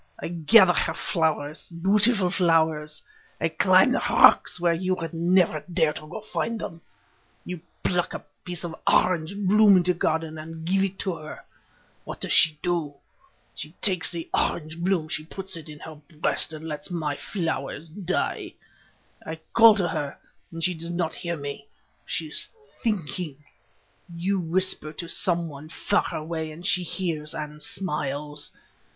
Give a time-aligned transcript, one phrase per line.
[0.17, 3.03] I gather her flowers—beautiful flowers;
[3.39, 6.81] I climb the rocks where you would never dare to go to find them;
[7.45, 11.43] you pluck a piece of orange bloom in the garden and give it to her.
[12.03, 16.67] What does she do?—she takes the orange bloom, she puts it in her breast, and
[16.67, 18.55] lets my flowers die.
[19.23, 22.49] I call to her—she does not hear me—she is
[22.83, 23.37] thinking.
[24.11, 28.49] You whisper to some one far away, and she hears and smiles.